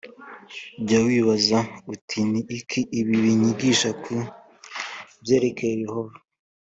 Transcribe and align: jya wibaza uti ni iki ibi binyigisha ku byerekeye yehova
jya 0.85 0.99
wibaza 1.07 1.59
uti 1.93 2.19
ni 2.31 2.41
iki 2.57 2.79
ibi 2.99 3.13
binyigisha 3.23 3.89
ku 4.03 4.15
byerekeye 5.21 5.73
yehova 5.83 6.15